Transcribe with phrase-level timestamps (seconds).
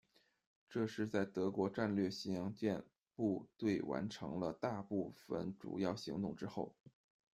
[0.67, 2.83] 这是在德国战列巡洋舰
[3.15, 6.73] 部队完成了大部分主要行动之后。